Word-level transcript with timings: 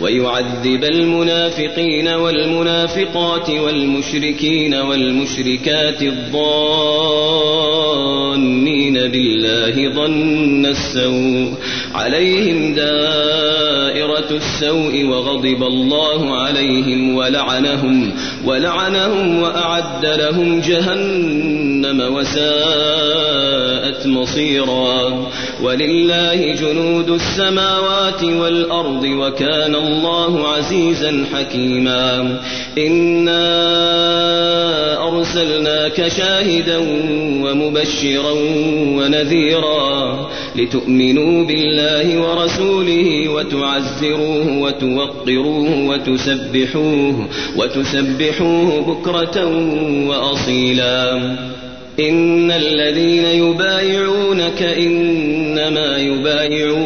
ويعذب 0.00 0.84
المنافقين 0.84 2.08
والمنافقات 2.08 3.50
والمشركين 3.50 4.74
والمشركات 4.74 6.02
الظانين 6.02 7.46
بالله 8.94 9.94
ظن 9.94 10.66
السوء 10.66 11.52
عليهم 11.94 12.74
دائرة 12.74 14.30
السوء 14.30 15.04
وغضب 15.04 15.62
الله 15.62 16.36
عليهم 16.36 17.16
ولعنهم 17.16 18.12
ولعنهم 18.44 19.42
وأعد 19.42 20.06
لهم 20.06 20.60
جهنم 20.60 22.00
وساءت 22.14 24.06
مصيرا 24.06 25.26
ولله 25.62 26.54
جنود 26.54 27.10
السماوات 27.10 28.24
والأرض 28.24 29.04
وكان 29.04 29.74
الله 29.86 30.48
عزيزا 30.48 31.24
حكيما. 31.34 32.40
إنا 32.78 33.46
أرسلناك 35.08 36.08
شاهدا 36.08 36.78
ومبشرا 37.42 38.32
ونذيرا 38.96 40.30
لتؤمنوا 40.56 41.44
بالله 41.44 42.20
ورسوله 42.20 43.28
وتعزروه 43.28 44.58
وتوقروه 44.58 45.86
وتسبحوه 45.88 47.28
وتسبحوه 47.56 48.80
بكرة 48.80 49.46
وأصيلا. 50.08 51.36
إن 52.00 52.50
الذين 52.50 53.24
يبايعونك 53.24 54.62
إنما 54.62 55.96
يبايعون 55.96 56.85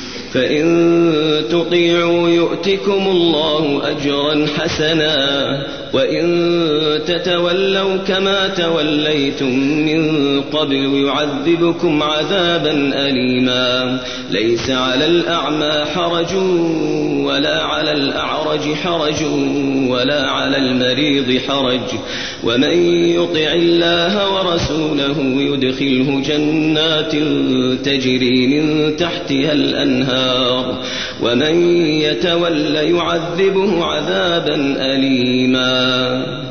فإن 0.33 0.65
تطيعوا 1.51 2.29
يؤتكم 2.29 3.07
الله 3.07 3.81
أجرا 3.91 4.47
حسنا 4.57 5.17
وإن 5.93 6.25
تتولوا 7.05 7.97
كما 7.97 8.47
توليتم 8.47 9.59
من 9.59 10.41
قبل 10.41 11.05
يعذبكم 11.07 12.03
عذابا 12.03 12.71
أليما 13.07 13.99
ليس 14.31 14.69
على 14.69 15.05
الأعمى 15.05 15.85
حرج 15.95 16.35
ولا 17.25 17.63
على 17.63 17.91
الأعرج 18.51 18.75
حرج 18.75 19.23
ولا 19.87 20.29
على 20.29 20.57
المريض 20.57 21.41
حرج. 21.47 21.99
ومن 22.43 22.73
يطع 23.09 23.53
الله 23.53 24.33
ورسوله 24.33 25.17
يدخله 25.19 26.21
جنات 26.25 27.11
تجري 27.85 28.47
من 28.47 28.95
تحتها 28.95 29.51
الأنهار. 29.51 30.77
ومن 31.21 31.81
يتول 31.85 32.75
يعذبه 32.75 33.85
عذابا 33.85 34.75
أليما. 34.77 36.50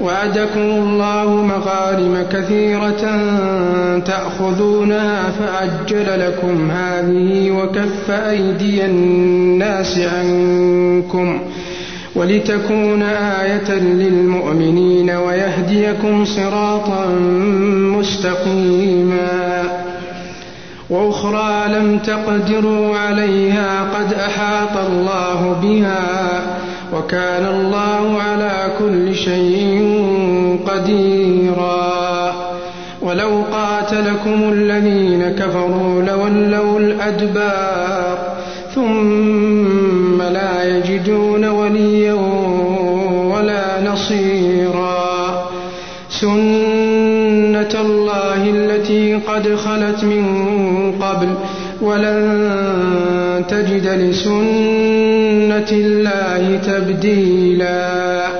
وعدكم 0.00 0.60
الله 0.60 1.26
مغانم 1.44 2.26
كثيرة 2.32 3.02
تأخذونها 3.98 5.30
فعجل 5.30 6.20
لكم 6.26 6.70
هذه 6.70 7.50
وكف 7.50 8.10
أيدي 8.10 8.84
الناس 8.84 9.98
عنكم 9.98 11.40
ولتكون 12.16 13.02
آية 13.42 13.70
للمؤمنين 13.74 15.10
ويهديكم 15.10 16.24
صراطا 16.24 17.06
مستقيما 17.98 19.62
وأخرى 20.90 21.64
لم 21.68 21.98
تقدروا 21.98 22.96
عليها 22.96 23.80
قد 23.94 24.12
أحاط 24.14 24.76
الله 24.86 25.58
بها 25.62 26.40
وكان 26.94 27.46
الله 27.46 28.22
على 28.22 28.72
كل 28.78 29.14
شيء 29.14 29.89
قديرا. 30.80 32.34
ولو 33.02 33.42
قاتلكم 33.52 34.52
الذين 34.52 35.34
كفروا 35.38 36.02
لولوا 36.02 36.78
الأدبار 36.78 38.18
ثم 38.74 40.22
لا 40.22 40.76
يجدون 40.76 41.44
وليا 41.44 42.14
ولا 43.34 43.64
نصيرا. 43.84 45.50
سنة 46.10 47.74
الله 47.80 48.50
التي 48.50 49.14
قد 49.14 49.54
خلت 49.54 50.04
من 50.04 50.24
قبل 51.02 51.28
ولن 51.82 53.44
تجد 53.48 53.86
لسنة 53.88 55.70
الله 55.72 56.60
تبديلا. 56.66 58.39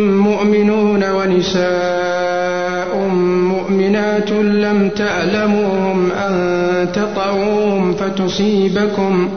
ونساء 1.31 2.97
مؤمنات 3.47 4.31
لم 4.31 4.89
تعلموهم 4.89 6.11
أن 6.11 6.87
تطعوهم 6.93 7.93
فتصيبكم 7.93 9.29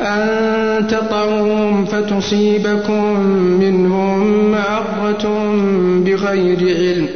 أن 0.00 0.86
تطعوهم 0.86 1.84
فتصيبكم 1.84 3.20
منهم 3.60 4.50
معرة 4.52 5.54
بغير 6.06 6.58
علم. 6.58 7.08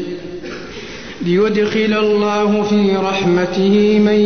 ليدخل 1.26 1.94
الله 1.98 2.62
في 2.62 2.96
رحمته 2.96 3.98
من 3.98 4.20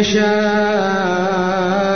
يشاء. 0.00 1.95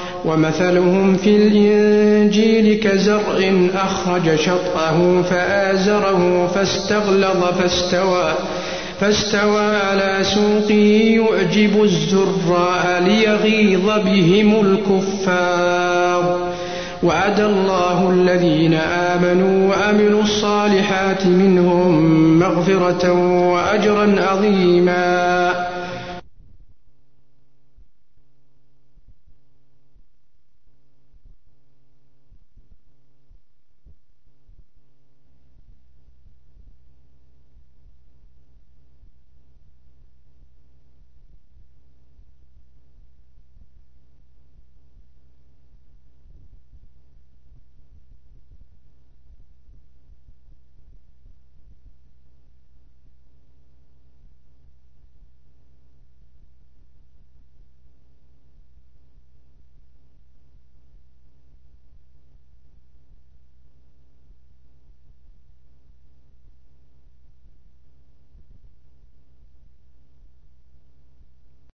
ومثلهم 0.25 1.15
في 1.15 1.35
الإنجيل 1.35 2.79
كزرع 2.79 3.53
أخرج 3.75 4.35
شطأه 4.35 5.21
فآزره 5.21 6.47
فاستغلظ 6.47 7.43
فاستوى 7.59 8.33
فاستوى 8.99 9.75
على 9.75 10.17
سوقه 10.21 11.19
يعجب 11.19 11.83
الزراء 11.83 13.03
ليغيظ 13.05 13.85
بهم 13.85 14.65
الكفار. 14.65 16.51
وعد 17.03 17.39
الله 17.39 18.09
الذين 18.09 18.73
آمنوا 18.73 19.69
وعملوا 19.69 20.21
الصالحات 20.21 21.25
منهم 21.25 22.39
مغفرة 22.39 23.11
وأجرا 23.51 24.15
عظيما. 24.29 25.70